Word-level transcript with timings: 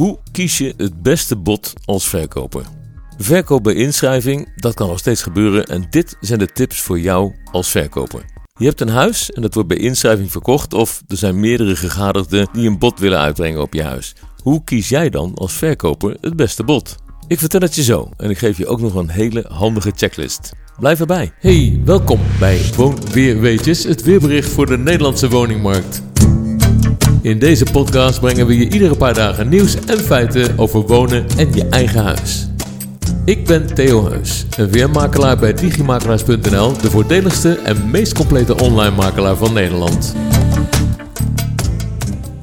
Hoe 0.00 0.18
kies 0.32 0.58
je 0.58 0.74
het 0.76 1.02
beste 1.02 1.36
bod 1.36 1.72
als 1.84 2.08
verkoper? 2.08 2.64
Verkoop 3.18 3.62
bij 3.62 3.74
inschrijving, 3.74 4.52
dat 4.56 4.74
kan 4.74 4.88
nog 4.88 4.98
steeds 4.98 5.22
gebeuren 5.22 5.66
en 5.66 5.86
dit 5.90 6.16
zijn 6.20 6.38
de 6.38 6.46
tips 6.46 6.80
voor 6.80 7.00
jou 7.00 7.34
als 7.50 7.68
verkoper. 7.68 8.24
Je 8.58 8.64
hebt 8.64 8.80
een 8.80 8.88
huis 8.88 9.30
en 9.30 9.42
dat 9.42 9.54
wordt 9.54 9.68
bij 9.68 9.78
inschrijving 9.78 10.30
verkocht 10.30 10.74
of 10.74 11.02
er 11.08 11.16
zijn 11.16 11.40
meerdere 11.40 11.76
gegadigden 11.76 12.48
die 12.52 12.68
een 12.68 12.78
bod 12.78 12.98
willen 12.98 13.18
uitbrengen 13.18 13.60
op 13.60 13.74
je 13.74 13.82
huis. 13.82 14.14
Hoe 14.42 14.64
kies 14.64 14.88
jij 14.88 15.10
dan 15.10 15.34
als 15.34 15.52
verkoper 15.52 16.16
het 16.20 16.36
beste 16.36 16.64
bod? 16.64 16.96
Ik 17.26 17.38
vertel 17.38 17.60
het 17.60 17.74
je 17.74 17.82
zo 17.82 18.10
en 18.16 18.30
ik 18.30 18.38
geef 18.38 18.58
je 18.58 18.66
ook 18.66 18.80
nog 18.80 18.94
een 18.94 19.10
hele 19.10 19.44
handige 19.48 19.92
checklist. 19.96 20.52
Blijf 20.78 21.00
erbij. 21.00 21.32
Hey, 21.38 21.80
welkom 21.84 22.20
bij 22.38 22.60
Woon 22.76 22.98
Weetjes, 23.12 23.84
het 23.84 24.02
weerbericht 24.02 24.48
voor 24.48 24.66
de 24.66 24.78
Nederlandse 24.78 25.28
woningmarkt. 25.28 26.13
In 27.24 27.38
deze 27.38 27.64
podcast 27.72 28.20
brengen 28.20 28.46
we 28.46 28.58
je 28.58 28.68
iedere 28.68 28.96
paar 28.96 29.14
dagen 29.14 29.48
nieuws 29.48 29.76
en 29.86 29.98
feiten 29.98 30.58
over 30.58 30.80
wonen 30.80 31.26
en 31.36 31.54
je 31.54 31.66
eigen 31.68 32.02
huis. 32.02 32.48
Ik 33.24 33.46
ben 33.46 33.74
Theo 33.74 34.08
Heus, 34.08 34.46
een 34.56 34.70
weermakelaar 34.70 35.38
bij 35.38 35.52
digimakelaars.nl, 35.52 36.78
de 36.78 36.90
voordeligste 36.90 37.54
en 37.54 37.90
meest 37.90 38.14
complete 38.14 38.56
online 38.56 38.96
makelaar 38.96 39.36
van 39.36 39.52
Nederland. 39.52 40.14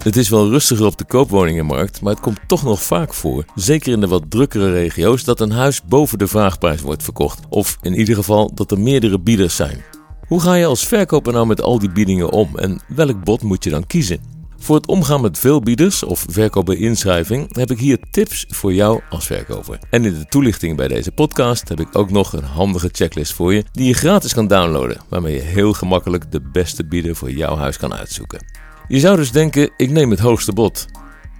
Het 0.03 0.15
is 0.15 0.29
wel 0.29 0.49
rustiger 0.49 0.85
op 0.85 0.97
de 0.97 1.05
koopwoningenmarkt, 1.05 2.01
maar 2.01 2.13
het 2.13 2.21
komt 2.21 2.39
toch 2.47 2.63
nog 2.63 2.83
vaak 2.83 3.13
voor, 3.13 3.45
zeker 3.55 3.91
in 3.91 3.99
de 3.99 4.07
wat 4.07 4.23
drukkere 4.29 4.71
regio's, 4.71 5.23
dat 5.23 5.39
een 5.39 5.51
huis 5.51 5.81
boven 5.83 6.17
de 6.17 6.27
vraagprijs 6.27 6.81
wordt 6.81 7.03
verkocht. 7.03 7.39
Of 7.49 7.77
in 7.81 7.95
ieder 7.95 8.15
geval 8.15 8.51
dat 8.53 8.71
er 8.71 8.79
meerdere 8.79 9.19
bieders 9.19 9.55
zijn. 9.55 9.83
Hoe 10.27 10.41
ga 10.41 10.53
je 10.53 10.65
als 10.65 10.87
verkoper 10.87 11.33
nou 11.33 11.47
met 11.47 11.61
al 11.61 11.79
die 11.79 11.91
biedingen 11.91 12.31
om 12.31 12.49
en 12.55 12.81
welk 12.87 13.23
bod 13.23 13.41
moet 13.41 13.63
je 13.63 13.69
dan 13.69 13.87
kiezen? 13.87 14.40
Voor 14.61 14.75
het 14.75 14.87
omgaan 14.87 15.21
met 15.21 15.39
veel 15.39 15.59
bieders 15.59 16.03
of 16.03 16.25
verkoop 16.29 16.65
bij 16.65 16.75
inschrijving 16.75 17.55
heb 17.55 17.71
ik 17.71 17.79
hier 17.79 17.99
tips 18.11 18.45
voor 18.49 18.73
jou 18.73 19.01
als 19.09 19.25
verkoper. 19.25 19.79
En 19.89 20.05
in 20.05 20.13
de 20.13 20.25
toelichting 20.25 20.77
bij 20.77 20.87
deze 20.87 21.11
podcast 21.11 21.69
heb 21.69 21.79
ik 21.79 21.97
ook 21.97 22.11
nog 22.11 22.33
een 22.33 22.43
handige 22.43 22.89
checklist 22.91 23.33
voor 23.33 23.53
je 23.53 23.63
die 23.71 23.87
je 23.87 23.93
gratis 23.93 24.33
kan 24.33 24.47
downloaden, 24.47 25.01
waarmee 25.09 25.35
je 25.35 25.41
heel 25.41 25.73
gemakkelijk 25.73 26.31
de 26.31 26.41
beste 26.41 26.85
bieder 26.85 27.15
voor 27.15 27.31
jouw 27.31 27.55
huis 27.55 27.77
kan 27.77 27.93
uitzoeken. 27.93 28.45
Je 28.87 28.99
zou 28.99 29.15
dus 29.15 29.31
denken, 29.31 29.71
ik 29.77 29.89
neem 29.89 30.09
het 30.09 30.19
hoogste 30.19 30.53
bod. 30.53 30.85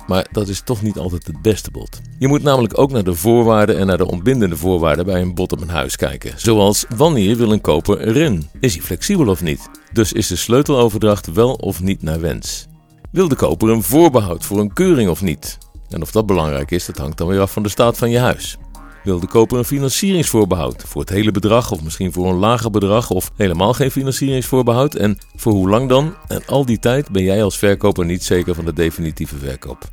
Maar 0.08 0.28
dat 0.32 0.48
is 0.48 0.62
toch 0.62 0.82
niet 0.82 0.98
altijd 0.98 1.28
het 1.28 1.42
beste 1.42 1.72
bod. 1.72 2.02
Je 2.20 2.28
moet 2.28 2.44
namelijk 2.44 2.78
ook 2.78 2.92
naar 2.92 3.04
de 3.04 3.16
voorwaarden 3.16 3.78
en 3.78 3.88
naar 3.88 3.98
de 3.98 4.08
ontbindende 4.08 4.58
voorwaarden 4.58 5.06
bij 5.06 5.22
een 5.22 5.36
bod 5.36 5.52
op 5.52 5.62
een 5.62 5.70
huis 5.70 5.96
kijken. 5.96 6.34
Zoals 6.36 6.86
wanneer 6.96 7.38
wil 7.38 7.52
een 7.52 7.62
koper 7.62 8.00
erin? 8.00 8.50
Is 8.60 8.74
hij 8.74 8.84
flexibel 8.84 9.28
of 9.28 9.42
niet? 9.42 9.70
Dus 9.94 10.14
is 10.14 10.28
de 10.28 10.36
sleuteloverdracht 10.36 11.34
wel 11.34 11.54
of 11.54 11.82
niet 11.82 12.02
naar 12.02 12.20
wens? 12.20 12.70
Wil 13.12 13.28
de 13.28 13.36
koper 13.36 13.70
een 13.70 13.84
voorbehoud 13.84 14.46
voor 14.46 14.60
een 14.60 14.74
keuring 14.74 15.10
of 15.10 15.22
niet? 15.22 15.58
En 15.90 16.02
of 16.02 16.12
dat 16.12 16.26
belangrijk 16.26 16.72
is, 16.72 16.86
dat 16.86 16.98
hangt 16.98 17.18
dan 17.18 17.28
weer 17.28 17.40
af 17.40 17.52
van 17.52 17.64
de 17.64 17.70
staat 17.70 17.98
van 17.98 18.10
je 18.10 18.20
huis. 18.20 18.58
Wil 19.04 19.20
de 19.20 19.28
koper 19.28 19.58
een 19.58 19.66
financieringsvoorbehoud 19.66 20.84
voor 20.88 21.02
het 21.02 21.10
hele 21.10 21.32
bedrag 21.32 21.72
of 21.72 21.84
misschien 21.84 22.14
voor 22.14 22.28
een 22.28 22.36
lager 22.36 22.72
bedrag 22.72 23.10
of 23.10 23.32
helemaal 23.36 23.74
geen 23.74 23.92
financieringsvoorbehoud? 23.92 24.96
En 24.96 25.18
voor 25.36 25.54
hoe 25.54 25.70
lang 25.70 25.90
dan? 25.90 26.16
En 26.28 26.46
al 26.46 26.66
die 26.66 26.80
tijd 26.80 27.10
ben 27.10 27.24
jij 27.24 27.44
als 27.44 27.58
verkoper 27.58 28.06
niet 28.06 28.24
zeker 28.24 28.56
van 28.56 28.66
de 28.66 28.74
definitieve 28.74 29.38
verkoop. 29.38 29.90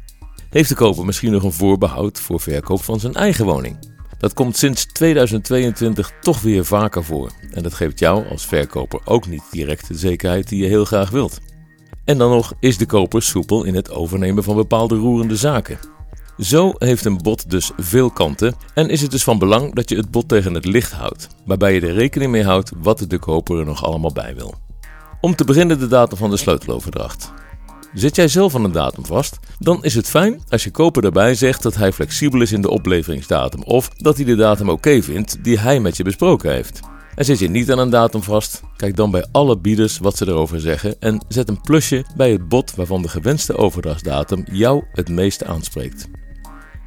Heeft 0.50 0.68
de 0.68 0.74
koper 0.74 1.04
misschien 1.04 1.32
nog 1.32 1.42
een 1.42 1.52
voorbehoud 1.52 2.20
voor 2.20 2.40
verkoop 2.40 2.82
van 2.82 3.00
zijn 3.00 3.14
eigen 3.14 3.44
woning? 3.44 3.78
Dat 4.18 4.34
komt 4.34 4.56
sinds 4.56 4.86
2022 4.86 6.12
toch 6.20 6.40
weer 6.40 6.64
vaker 6.64 7.04
voor. 7.04 7.30
En 7.52 7.62
dat 7.62 7.74
geeft 7.74 7.98
jou 7.98 8.28
als 8.28 8.46
verkoper 8.46 9.00
ook 9.04 9.26
niet 9.26 9.44
direct 9.50 9.88
de 9.88 9.94
zekerheid 9.94 10.48
die 10.48 10.62
je 10.62 10.68
heel 10.68 10.84
graag 10.84 11.10
wilt. 11.10 11.38
En 12.08 12.18
dan 12.18 12.30
nog 12.30 12.52
is 12.60 12.78
de 12.78 12.86
koper 12.86 13.22
soepel 13.22 13.64
in 13.64 13.74
het 13.74 13.90
overnemen 13.90 14.44
van 14.44 14.56
bepaalde 14.56 14.96
roerende 14.96 15.36
zaken. 15.36 15.78
Zo 16.38 16.72
heeft 16.78 17.04
een 17.04 17.22
bod 17.22 17.50
dus 17.50 17.70
veel 17.76 18.10
kanten 18.10 18.54
en 18.74 18.88
is 18.88 19.00
het 19.02 19.10
dus 19.10 19.24
van 19.24 19.38
belang 19.38 19.74
dat 19.74 19.88
je 19.88 19.96
het 19.96 20.10
bod 20.10 20.28
tegen 20.28 20.54
het 20.54 20.64
licht 20.64 20.92
houdt, 20.92 21.28
waarbij 21.44 21.74
je 21.74 21.80
er 21.80 21.92
rekening 21.92 22.30
mee 22.30 22.44
houdt 22.44 22.72
wat 22.82 23.04
de 23.08 23.18
koper 23.18 23.58
er 23.58 23.64
nog 23.64 23.84
allemaal 23.84 24.12
bij 24.12 24.34
wil. 24.34 24.54
Om 25.20 25.34
te 25.34 25.44
beginnen 25.44 25.78
de 25.78 25.86
datum 25.86 26.18
van 26.18 26.30
de 26.30 26.36
sleuteloverdracht. 26.36 27.32
Zet 27.94 28.16
jij 28.16 28.28
zelf 28.28 28.54
aan 28.54 28.64
een 28.64 28.72
datum 28.72 29.06
vast, 29.06 29.38
dan 29.58 29.84
is 29.84 29.94
het 29.94 30.08
fijn 30.08 30.40
als 30.48 30.64
je 30.64 30.70
koper 30.70 31.02
daarbij 31.02 31.34
zegt 31.34 31.62
dat 31.62 31.74
hij 31.74 31.92
flexibel 31.92 32.40
is 32.40 32.52
in 32.52 32.62
de 32.62 32.70
opleveringsdatum 32.70 33.62
of 33.62 33.88
dat 33.88 34.16
hij 34.16 34.24
de 34.24 34.36
datum 34.36 34.68
oké 34.68 35.02
vindt 35.02 35.44
die 35.44 35.58
hij 35.58 35.80
met 35.80 35.96
je 35.96 36.02
besproken 36.02 36.52
heeft. 36.52 36.80
En 37.18 37.24
zit 37.24 37.38
je 37.38 37.48
niet 37.48 37.72
aan 37.72 37.78
een 37.78 37.90
datum 37.90 38.22
vast, 38.22 38.62
kijk 38.76 38.96
dan 38.96 39.10
bij 39.10 39.26
alle 39.32 39.58
bieders 39.58 39.98
wat 39.98 40.16
ze 40.16 40.26
erover 40.26 40.60
zeggen 40.60 41.00
en 41.00 41.20
zet 41.28 41.48
een 41.48 41.60
plusje 41.60 42.04
bij 42.16 42.30
het 42.30 42.48
bod 42.48 42.74
waarvan 42.74 43.02
de 43.02 43.08
gewenste 43.08 43.56
overdrachtsdatum 43.56 44.44
jou 44.52 44.84
het 44.92 45.08
meeste 45.08 45.46
aanspreekt. 45.46 46.08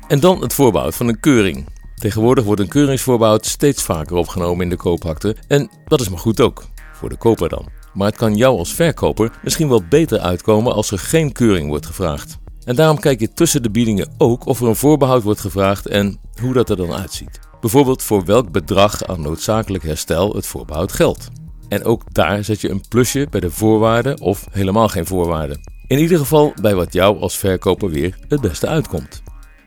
En 0.07 0.19
dan 0.19 0.41
het 0.41 0.53
voorbehoud 0.53 0.95
van 0.95 1.07
een 1.07 1.19
keuring. 1.19 1.67
Tegenwoordig 1.95 2.43
wordt 2.43 2.61
een 2.61 2.67
keuringsvoorbehoud 2.67 3.45
steeds 3.45 3.83
vaker 3.83 4.15
opgenomen 4.15 4.63
in 4.63 4.69
de 4.69 4.75
koopakte 4.75 5.35
en 5.47 5.69
dat 5.85 6.01
is 6.01 6.09
maar 6.09 6.19
goed 6.19 6.41
ook, 6.41 6.63
voor 6.93 7.09
de 7.09 7.17
koper 7.17 7.49
dan. 7.49 7.67
Maar 7.93 8.07
het 8.07 8.17
kan 8.17 8.35
jou 8.35 8.57
als 8.57 8.73
verkoper 8.73 9.31
misschien 9.43 9.69
wel 9.69 9.83
beter 9.89 10.19
uitkomen 10.19 10.73
als 10.73 10.91
er 10.91 10.99
geen 10.99 11.31
keuring 11.31 11.67
wordt 11.67 11.85
gevraagd. 11.85 12.37
En 12.63 12.75
daarom 12.75 12.99
kijk 12.99 13.19
je 13.19 13.33
tussen 13.33 13.63
de 13.63 13.71
biedingen 13.71 14.13
ook 14.17 14.45
of 14.45 14.61
er 14.61 14.67
een 14.67 14.75
voorbehoud 14.75 15.23
wordt 15.23 15.39
gevraagd 15.39 15.87
en 15.87 16.19
hoe 16.41 16.53
dat 16.53 16.69
er 16.69 16.77
dan 16.77 16.93
uitziet. 16.93 17.49
Bijvoorbeeld 17.61 18.03
voor 18.03 18.25
welk 18.25 18.51
bedrag 18.51 19.03
aan 19.05 19.21
noodzakelijk 19.21 19.83
herstel 19.83 20.35
het 20.35 20.45
voorbehoud 20.45 20.91
geldt. 20.91 21.29
En 21.67 21.83
ook 21.83 22.13
daar 22.13 22.43
zet 22.43 22.61
je 22.61 22.69
een 22.69 22.83
plusje 22.89 23.27
bij 23.29 23.39
de 23.39 23.51
voorwaarden 23.51 24.21
of 24.21 24.47
helemaal 24.51 24.87
geen 24.87 25.05
voorwaarden. 25.05 25.59
In 25.87 25.99
ieder 25.99 26.17
geval 26.17 26.53
bij 26.61 26.75
wat 26.75 26.93
jou 26.93 27.19
als 27.19 27.37
verkoper 27.37 27.89
weer 27.89 28.17
het 28.27 28.41
beste 28.41 28.67
uitkomt. 28.67 29.21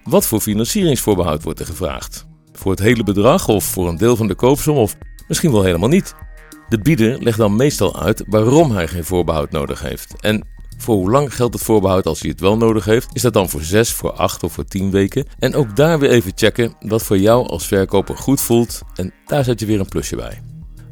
Wat 0.04 0.26
voor 0.26 0.40
financieringsvoorbehoud 0.40 1.42
wordt 1.42 1.60
er 1.60 1.66
gevraagd? 1.66 2.26
Voor 2.52 2.70
het 2.70 2.80
hele 2.80 3.04
bedrag 3.04 3.48
of 3.48 3.64
voor 3.64 3.88
een 3.88 3.96
deel 3.96 4.16
van 4.16 4.26
de 4.26 4.34
koopsom 4.34 4.76
of 4.76 4.96
misschien 5.28 5.52
wel 5.52 5.62
helemaal 5.62 5.88
niet? 5.88 6.14
De 6.68 6.78
bieder 6.78 7.22
legt 7.22 7.38
dan 7.38 7.56
meestal 7.56 8.00
uit 8.02 8.24
waarom 8.26 8.70
hij 8.70 8.88
geen 8.88 9.04
voorbehoud 9.04 9.50
nodig 9.50 9.80
heeft. 9.80 10.20
En 10.20 10.46
voor 10.78 10.94
hoe 10.94 11.10
lang 11.10 11.34
geldt 11.34 11.54
het 11.54 11.62
voorbehoud 11.62 12.06
als 12.06 12.20
hij 12.20 12.30
het 12.30 12.40
wel 12.40 12.56
nodig 12.56 12.84
heeft? 12.84 13.08
Is 13.12 13.22
dat 13.22 13.32
dan 13.32 13.48
voor 13.48 13.62
6, 13.62 13.92
voor 13.92 14.12
8 14.12 14.42
of 14.42 14.52
voor 14.52 14.64
10 14.64 14.90
weken? 14.90 15.26
En 15.38 15.54
ook 15.54 15.76
daar 15.76 15.98
weer 15.98 16.10
even 16.10 16.32
checken 16.34 16.74
wat 16.80 17.02
voor 17.02 17.18
jou 17.18 17.46
als 17.48 17.66
verkoper 17.66 18.16
goed 18.16 18.40
voelt 18.40 18.82
en 18.94 19.12
daar 19.26 19.44
zet 19.44 19.60
je 19.60 19.66
weer 19.66 19.80
een 19.80 19.88
plusje 19.88 20.16
bij. 20.16 20.42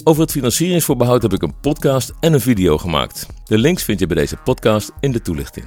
Over 0.04 0.22
het 0.22 0.31
financieringsvoorbehoud 0.31 1.22
heb 1.22 1.32
ik 1.32 1.42
een 1.42 1.60
podcast 1.60 2.12
en 2.21 2.32
een 2.32 2.41
video 2.41 2.78
gemaakt. 2.78 3.26
De 3.44 3.59
links 3.59 3.82
vind 3.82 3.98
je 4.00 4.06
bij 4.06 4.16
deze 4.16 4.37
podcast 4.37 4.91
in 5.00 5.12
de 5.12 5.21
toelichting. 5.21 5.66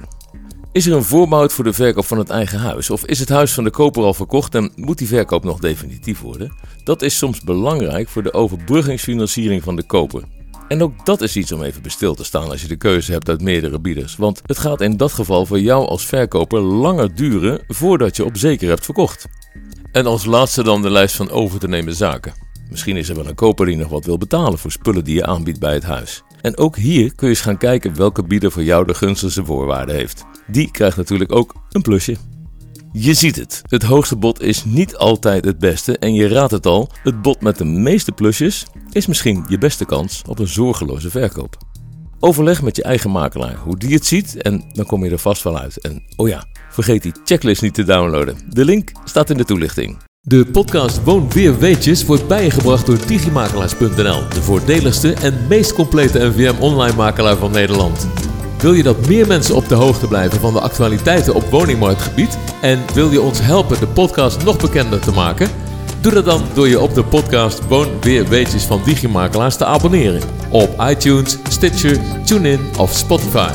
Is 0.72 0.86
er 0.86 0.92
een 0.92 1.04
voorbehoud 1.04 1.52
voor 1.52 1.64
de 1.64 1.72
verkoop 1.72 2.04
van 2.04 2.18
het 2.18 2.30
eigen 2.30 2.58
huis? 2.58 2.90
Of 2.90 3.04
is 3.04 3.18
het 3.18 3.28
huis 3.28 3.52
van 3.52 3.64
de 3.64 3.70
koper 3.70 4.02
al 4.02 4.14
verkocht 4.14 4.54
en 4.54 4.72
moet 4.74 4.98
die 4.98 5.08
verkoop 5.08 5.44
nog 5.44 5.58
definitief 5.58 6.20
worden? 6.20 6.52
Dat 6.84 7.02
is 7.02 7.16
soms 7.16 7.40
belangrijk 7.40 8.08
voor 8.08 8.22
de 8.22 8.32
overbruggingsfinanciering 8.32 9.62
van 9.62 9.76
de 9.76 9.82
koper. 9.82 10.22
En 10.68 10.82
ook 10.82 11.06
dat 11.06 11.20
is 11.20 11.36
iets 11.36 11.52
om 11.52 11.62
even 11.62 11.82
bij 11.82 11.90
stil 11.90 12.14
te 12.14 12.24
staan 12.24 12.50
als 12.50 12.62
je 12.62 12.68
de 12.68 12.76
keuze 12.76 13.12
hebt 13.12 13.28
uit 13.28 13.40
meerdere 13.40 13.80
bieders. 13.80 14.16
Want 14.16 14.42
het 14.46 14.58
gaat 14.58 14.80
in 14.80 14.96
dat 14.96 15.12
geval 15.12 15.46
voor 15.46 15.60
jou 15.60 15.86
als 15.86 16.06
verkoper 16.06 16.60
langer 16.60 17.14
duren 17.14 17.60
voordat 17.68 18.16
je 18.16 18.24
op 18.24 18.36
zeker 18.36 18.68
hebt 18.68 18.84
verkocht. 18.84 19.26
En 19.92 20.06
als 20.06 20.24
laatste 20.24 20.62
dan 20.62 20.82
de 20.82 20.90
lijst 20.90 21.16
van 21.16 21.30
over 21.30 21.58
te 21.58 21.68
nemen 21.68 21.94
zaken. 21.94 22.32
Misschien 22.70 22.96
is 22.96 23.08
er 23.08 23.16
wel 23.16 23.26
een 23.26 23.34
koper 23.34 23.66
die 23.66 23.76
nog 23.76 23.88
wat 23.88 24.04
wil 24.04 24.18
betalen 24.18 24.58
voor 24.58 24.72
spullen 24.72 25.04
die 25.04 25.14
je 25.14 25.26
aanbiedt 25.26 25.60
bij 25.60 25.74
het 25.74 25.84
huis. 25.84 26.22
En 26.40 26.56
ook 26.58 26.76
hier 26.76 27.14
kun 27.14 27.28
je 27.28 27.34
eens 27.34 27.42
gaan 27.42 27.58
kijken 27.58 27.96
welke 27.96 28.22
bieder 28.22 28.52
voor 28.52 28.64
jou 28.64 28.86
de 28.86 28.94
gunstigste 28.94 29.44
voorwaarden 29.44 29.94
heeft. 29.94 30.24
Die 30.46 30.70
krijgt 30.70 30.96
natuurlijk 30.96 31.32
ook 31.32 31.54
een 31.70 31.82
plusje. 31.82 32.16
Je 32.98 33.14
ziet 33.14 33.36
het, 33.36 33.62
het 33.68 33.82
hoogste 33.82 34.16
bod 34.16 34.42
is 34.42 34.64
niet 34.64 34.96
altijd 34.96 35.44
het 35.44 35.58
beste 35.58 35.98
en 35.98 36.14
je 36.14 36.28
raadt 36.28 36.52
het 36.52 36.66
al, 36.66 36.90
het 37.02 37.22
bod 37.22 37.40
met 37.40 37.58
de 37.58 37.64
meeste 37.64 38.12
plusjes 38.12 38.66
is 38.92 39.06
misschien 39.06 39.44
je 39.48 39.58
beste 39.58 39.84
kans 39.84 40.22
op 40.26 40.38
een 40.38 40.48
zorgeloze 40.48 41.10
verkoop. 41.10 41.56
Overleg 42.20 42.62
met 42.62 42.76
je 42.76 42.82
eigen 42.82 43.10
makelaar 43.10 43.56
hoe 43.56 43.76
die 43.76 43.94
het 43.94 44.06
ziet 44.06 44.42
en 44.42 44.64
dan 44.72 44.86
kom 44.86 45.04
je 45.04 45.10
er 45.10 45.18
vast 45.18 45.42
wel 45.42 45.58
uit. 45.58 45.80
En 45.80 46.02
oh 46.16 46.28
ja, 46.28 46.44
vergeet 46.70 47.02
die 47.02 47.12
checklist 47.24 47.62
niet 47.62 47.74
te 47.74 47.84
downloaden. 47.84 48.36
De 48.48 48.64
link 48.64 48.92
staat 49.04 49.30
in 49.30 49.36
de 49.36 49.44
toelichting. 49.44 49.98
De 50.20 50.46
podcast 50.52 51.04
Woon 51.04 51.30
Weer 51.30 51.58
Weetjes 51.58 52.04
wordt 52.04 52.28
bijgebracht 52.28 52.86
door 52.86 53.06
digimakelaars.nl, 53.06 54.28
de 54.28 54.42
voordeligste 54.42 55.12
en 55.12 55.46
meest 55.48 55.72
complete 55.72 56.18
NVM 56.18 56.62
online 56.62 56.96
makelaar 56.96 57.36
van 57.36 57.50
Nederland. 57.50 58.25
Wil 58.58 58.72
je 58.72 58.82
dat 58.82 59.06
meer 59.06 59.26
mensen 59.26 59.54
op 59.54 59.68
de 59.68 59.74
hoogte 59.74 60.06
blijven 60.06 60.40
van 60.40 60.52
de 60.52 60.60
actualiteiten 60.60 61.34
op 61.34 61.50
woningmarktgebied? 61.50 62.38
En 62.60 62.80
wil 62.94 63.10
je 63.10 63.20
ons 63.20 63.40
helpen 63.40 63.80
de 63.80 63.86
podcast 63.86 64.44
nog 64.44 64.58
bekender 64.58 65.00
te 65.00 65.12
maken? 65.12 65.48
Doe 66.00 66.12
dat 66.12 66.24
dan 66.24 66.42
door 66.54 66.68
je 66.68 66.80
op 66.80 66.94
de 66.94 67.04
podcast 67.04 67.66
Woon 67.68 67.88
Weer 68.00 68.28
Weetjes 68.28 68.62
van 68.62 68.80
Digimakelaars 68.84 69.56
te 69.56 69.64
abonneren. 69.64 70.20
Op 70.50 70.82
iTunes, 70.88 71.38
Stitcher, 71.48 71.98
TuneIn 72.24 72.60
of 72.78 72.92
Spotify. 72.92 73.50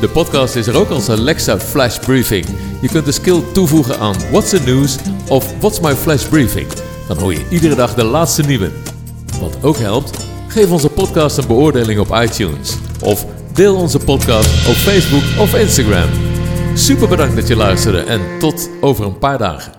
De 0.00 0.08
podcast 0.08 0.56
is 0.56 0.66
er 0.66 0.76
ook 0.76 0.90
als 0.90 1.10
Alexa 1.10 1.58
Flash 1.58 1.98
Briefing. 1.98 2.46
Je 2.80 2.88
kunt 2.88 3.04
de 3.04 3.12
skill 3.12 3.42
toevoegen 3.52 3.98
aan 3.98 4.14
What's 4.30 4.50
the 4.50 4.60
News 4.66 4.96
of 5.28 5.54
What's 5.60 5.80
My 5.80 5.94
Flash 5.94 6.24
Briefing. 6.24 6.66
Dan 7.08 7.18
hoor 7.18 7.32
je 7.32 7.48
iedere 7.50 7.74
dag 7.74 7.94
de 7.94 8.04
laatste 8.04 8.42
nieuwe. 8.42 8.70
Wat 9.40 9.56
ook 9.62 9.76
helpt, 9.76 10.26
geef 10.48 10.70
onze 10.70 10.88
podcast 10.88 11.38
een 11.38 11.46
beoordeling 11.46 12.00
op 12.00 12.20
iTunes. 12.22 12.76
Of 13.02 13.26
deel 13.58 13.76
onze 13.76 13.98
podcast 13.98 14.68
op 14.68 14.74
Facebook 14.74 15.40
of 15.40 15.54
Instagram. 15.54 16.08
Super 16.74 17.08
bedankt 17.08 17.36
dat 17.36 17.48
je 17.48 17.56
luisterde 17.56 18.00
en 18.00 18.20
tot 18.38 18.70
over 18.80 19.04
een 19.04 19.18
paar 19.18 19.38
dagen. 19.38 19.72